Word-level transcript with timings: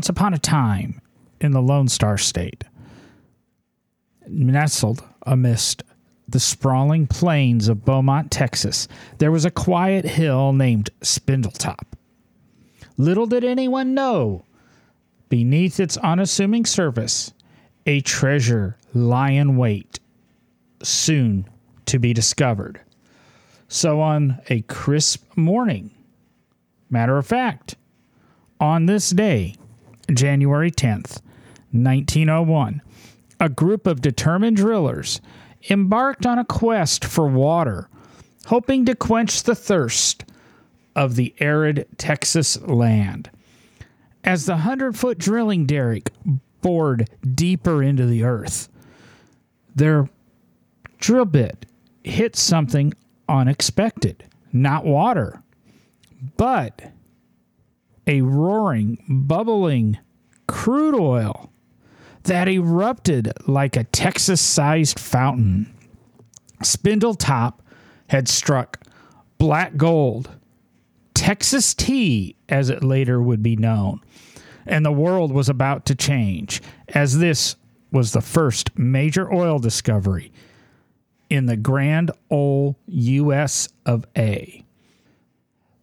Once 0.00 0.08
upon 0.08 0.32
a 0.32 0.38
time 0.38 0.98
in 1.42 1.52
the 1.52 1.60
Lone 1.60 1.86
Star 1.86 2.16
State, 2.16 2.64
nestled 4.26 5.04
amidst 5.26 5.82
the 6.26 6.40
sprawling 6.40 7.06
plains 7.06 7.68
of 7.68 7.84
Beaumont, 7.84 8.30
Texas, 8.30 8.88
there 9.18 9.30
was 9.30 9.44
a 9.44 9.50
quiet 9.50 10.06
hill 10.06 10.54
named 10.54 10.88
Spindletop. 11.02 11.84
Little 12.96 13.26
did 13.26 13.44
anyone 13.44 13.92
know, 13.92 14.46
beneath 15.28 15.78
its 15.78 15.98
unassuming 15.98 16.64
surface, 16.64 17.34
a 17.84 18.00
treasure 18.00 18.78
lie 18.94 19.32
in 19.32 19.58
wait, 19.58 20.00
soon 20.82 21.46
to 21.84 21.98
be 21.98 22.14
discovered. 22.14 22.80
So, 23.68 24.00
on 24.00 24.40
a 24.48 24.62
crisp 24.62 25.36
morning, 25.36 25.90
matter 26.88 27.18
of 27.18 27.26
fact, 27.26 27.76
on 28.58 28.86
this 28.86 29.10
day, 29.10 29.56
January 30.10 30.70
10th, 30.70 31.20
1901, 31.72 32.82
a 33.38 33.48
group 33.48 33.86
of 33.86 34.00
determined 34.00 34.56
drillers 34.56 35.20
embarked 35.68 36.26
on 36.26 36.38
a 36.38 36.44
quest 36.44 37.04
for 37.04 37.26
water, 37.26 37.88
hoping 38.46 38.84
to 38.86 38.94
quench 38.94 39.42
the 39.42 39.54
thirst 39.54 40.24
of 40.96 41.16
the 41.16 41.34
arid 41.40 41.86
Texas 41.96 42.60
land. 42.62 43.30
As 44.24 44.46
the 44.46 44.52
100 44.52 44.96
foot 44.96 45.18
drilling 45.18 45.66
derrick 45.66 46.10
bored 46.60 47.08
deeper 47.34 47.82
into 47.82 48.06
the 48.06 48.24
earth, 48.24 48.68
their 49.74 50.08
drill 50.98 51.24
bit 51.24 51.66
hit 52.04 52.36
something 52.36 52.92
unexpected. 53.28 54.24
Not 54.52 54.84
water, 54.84 55.42
but 56.36 56.92
a 58.06 58.22
roaring, 58.22 59.02
bubbling 59.08 59.98
crude 60.60 60.94
oil 60.94 61.50
that 62.24 62.46
erupted 62.46 63.32
like 63.46 63.78
a 63.78 63.84
Texas 63.84 64.42
sized 64.42 65.00
fountain. 65.00 65.74
Spindletop 66.62 67.60
had 68.08 68.28
struck 68.28 68.78
black 69.38 69.78
gold, 69.78 70.28
Texas 71.14 71.72
tea, 71.72 72.36
as 72.50 72.68
it 72.68 72.84
later 72.84 73.22
would 73.22 73.42
be 73.42 73.56
known, 73.56 74.02
and 74.66 74.84
the 74.84 74.92
world 74.92 75.32
was 75.32 75.48
about 75.48 75.86
to 75.86 75.94
change, 75.94 76.60
as 76.88 77.16
this 77.16 77.56
was 77.90 78.12
the 78.12 78.20
first 78.20 78.78
major 78.78 79.32
oil 79.32 79.58
discovery 79.58 80.30
in 81.30 81.46
the 81.46 81.56
grand 81.56 82.10
old 82.28 82.74
US 82.86 83.66
of 83.86 84.06
A. 84.14 84.62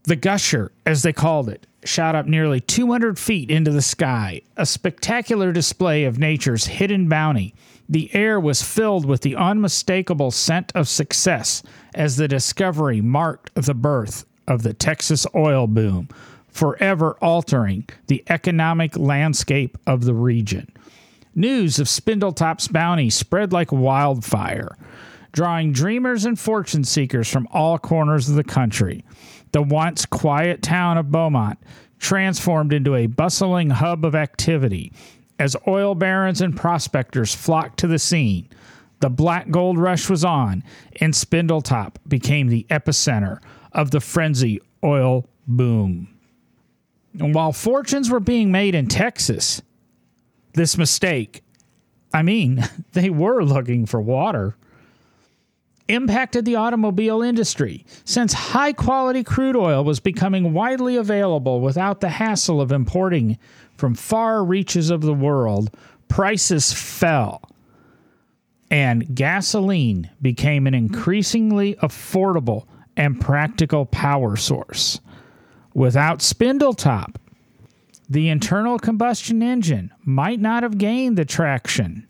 The 0.04 0.16
Gusher, 0.16 0.72
as 0.86 1.02
they 1.02 1.14
called 1.14 1.50
it, 1.50 1.66
shot 1.88 2.16
up 2.16 2.26
nearly 2.26 2.60
200 2.60 3.18
feet 3.18 3.50
into 3.50 3.72
the 3.72 3.82
sky, 3.82 4.42
a 4.56 4.66
spectacular 4.66 5.52
display 5.52 6.04
of 6.04 6.20
nature's 6.20 6.66
hidden 6.66 7.08
bounty. 7.08 7.54
The 7.90 8.14
air 8.14 8.40
was 8.40 8.62
filled 8.62 9.06
with 9.06 9.22
the 9.22 9.36
unmistakable 9.36 10.32
scent 10.32 10.72
of 10.76 10.88
success 10.88 11.64
as 11.96 12.18
the 12.18 12.28
discovery 12.28 13.02
marked 13.02 13.56
the 13.56 13.74
birth 13.74 14.26
of 14.48 14.64
the 14.64 14.74
Texas 14.74 15.26
oil 15.34 15.68
boom, 15.68 16.10
forever 16.48 17.18
altering 17.22 17.88
the 18.08 18.24
economic 18.30 18.98
landscape 18.98 19.78
of 19.86 20.04
the 20.06 20.14
region. 20.14 20.72
News 21.36 21.80
of 21.80 21.88
Spindletop's 21.88 22.68
bounty 22.68 23.10
spread 23.10 23.54
like 23.54 23.72
wildfire, 23.72 24.76
drawing 25.32 25.72
dreamers 25.72 26.26
and 26.26 26.40
fortune 26.40 26.84
seekers 26.84 27.30
from 27.30 27.48
all 27.52 27.78
corners 27.78 28.28
of 28.28 28.36
the 28.36 28.44
country. 28.44 29.06
The 29.52 29.62
once 29.62 30.06
quiet 30.06 30.62
town 30.62 30.98
of 30.98 31.12
Beaumont 31.12 31.60
transformed 32.08 32.72
into 32.72 32.96
a 32.96 33.06
bustling 33.06 33.70
hub 33.70 34.06
of 34.06 34.16
activity 34.16 34.94
as 35.40 35.58
oil 35.68 35.94
barons 35.94 36.40
and 36.40 36.56
prospectors 36.56 37.36
flocked 37.36 37.78
to 37.80 37.86
the 37.86 38.00
scene. 38.00 38.48
The 39.02 39.10
black 39.10 39.52
gold 39.52 39.78
rush 39.78 40.10
was 40.10 40.24
on, 40.24 40.64
and 41.02 41.14
Spindletop 41.14 41.98
became 42.08 42.48
the 42.48 42.66
epicenter 42.70 43.40
of 43.74 43.92
the 43.92 44.00
frenzy 44.00 44.62
oil 44.86 45.28
boom. 45.48 46.08
And 47.20 47.36
while 47.36 47.52
fortunes 47.52 48.10
were 48.10 48.22
being 48.22 48.54
made 48.54 48.74
in 48.74 48.88
Texas, 48.88 49.62
this 50.54 50.78
mistake, 50.78 51.44
I 52.14 52.22
mean, 52.22 52.64
they 52.94 53.10
were 53.10 53.44
looking 53.44 53.86
for 53.86 54.00
water, 54.00 54.56
impacted 55.88 56.46
the 56.46 56.56
automobile 56.56 57.22
industry 57.22 57.86
since 58.04 58.34
high 58.34 58.74
quality 58.74 59.24
crude 59.24 59.56
oil 59.56 59.84
was 59.84 60.00
becoming 60.00 60.54
widely 60.54 60.96
available 60.96 61.62
without 61.62 62.02
the 62.02 62.10
hassle 62.10 62.60
of 62.60 62.72
importing 62.72 63.38
from 63.76 63.96
far 63.96 64.44
reaches 64.44 64.90
of 64.90 65.02
the 65.02 65.14
world. 65.14 65.76
Prices 66.08 66.74
fell 66.74 67.42
and 68.70 69.16
gasoline 69.16 70.10
became 70.22 70.68
an 70.68 70.74
increasingly 70.74 71.76
affordable 71.76 72.66
and 72.96 73.22
practical 73.22 73.86
power 73.86 74.36
source. 74.36 75.00
Without 75.74 76.20
Spindletop, 76.20 77.16
the 78.10 78.30
internal 78.30 78.80
combustion 78.80 79.44
engine 79.44 79.92
might 80.04 80.40
not 80.40 80.64
have 80.64 80.78
gained 80.78 81.18
the 81.18 81.26
traction 81.26 82.08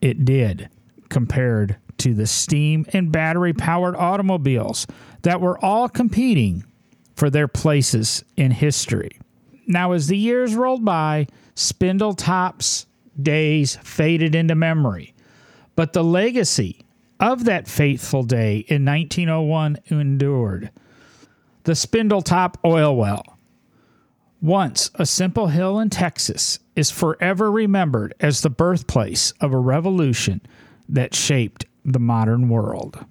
it 0.00 0.24
did 0.24 0.68
compared 1.08 1.76
to 2.04 2.14
the 2.14 2.26
steam 2.26 2.86
and 2.92 3.10
battery 3.10 3.52
powered 3.52 3.96
automobiles 3.96 4.86
that 5.22 5.40
were 5.40 5.62
all 5.64 5.88
competing 5.88 6.64
for 7.16 7.30
their 7.30 7.48
places 7.48 8.22
in 8.36 8.50
history. 8.50 9.18
Now, 9.66 9.92
as 9.92 10.06
the 10.06 10.16
years 10.16 10.54
rolled 10.54 10.84
by, 10.84 11.26
Spindletop's 11.56 12.86
days 13.20 13.76
faded 13.82 14.34
into 14.34 14.54
memory, 14.54 15.14
but 15.76 15.92
the 15.92 16.04
legacy 16.04 16.84
of 17.18 17.44
that 17.44 17.68
fateful 17.68 18.22
day 18.22 18.58
in 18.68 18.84
1901 18.84 19.78
endured. 19.86 20.70
The 21.62 21.72
Spindletop 21.72 22.56
oil 22.64 22.94
well 22.96 23.34
once 24.44 24.90
a 24.96 25.06
simple 25.06 25.46
hill 25.46 25.80
in 25.80 25.88
Texas, 25.88 26.58
is 26.76 26.90
forever 26.90 27.50
remembered 27.50 28.12
as 28.20 28.42
the 28.42 28.50
birthplace 28.50 29.32
of 29.40 29.54
a 29.54 29.58
revolution 29.58 30.38
that 30.86 31.14
shaped 31.14 31.63
the 31.84 31.98
modern 31.98 32.48
world. 32.48 33.04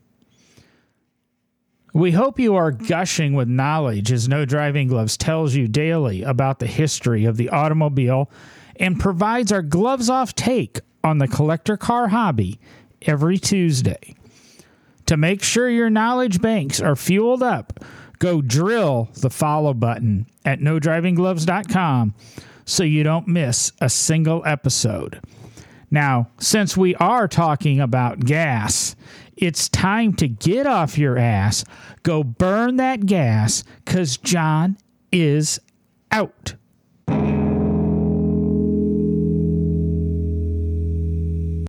We 1.94 2.12
hope 2.12 2.40
you 2.40 2.56
are 2.56 2.72
gushing 2.72 3.34
with 3.34 3.48
knowledge 3.48 4.12
as 4.12 4.28
No 4.28 4.46
Driving 4.46 4.88
Gloves 4.88 5.16
tells 5.16 5.54
you 5.54 5.68
daily 5.68 6.24
about 6.24 6.58
the 6.58 6.66
history 6.66 7.26
of 7.26 7.38
the 7.38 7.50
automobile 7.50 8.32
and 8.78 9.00
provides 9.00 9.52
our 9.52 9.62
gloves 9.62 10.10
off 10.10 10.34
take 10.34 10.80
on 11.04 11.20
the 11.20 11.28
collector 11.28 11.78
car 11.78 12.08
hobby 12.08 12.60
every 13.04 13.38
Tuesday. 13.38 14.16
To 15.06 15.18
make 15.18 15.44
sure 15.44 15.70
your 15.70 15.92
knowledge 15.92 16.42
banks 16.42 16.80
are 16.82 16.96
fueled 16.96 17.44
up, 17.44 17.80
go 18.18 18.42
drill 18.42 19.10
the 19.14 19.30
follow 19.30 19.76
button 19.76 20.26
at 20.46 20.60
nodrivinggloves.com 20.60 22.16
so 22.66 22.84
you 22.84 23.04
don't 23.04 23.28
miss 23.28 23.72
a 23.82 23.90
single 23.90 24.42
episode. 24.46 25.20
Now, 25.94 26.32
since 26.40 26.76
we 26.76 26.96
are 26.96 27.28
talking 27.28 27.80
about 27.80 28.22
gas, 28.26 28.96
it's 29.38 29.70
time 29.70 30.14
to 30.16 30.28
get 30.28 30.66
off 30.66 30.98
your 30.98 31.20
ass, 31.20 31.64
go 32.02 32.24
burn 32.24 32.78
that 32.78 33.06
gas, 33.06 33.64
because 33.86 34.18
John 34.18 34.76
is 35.12 35.60
out. 36.12 36.56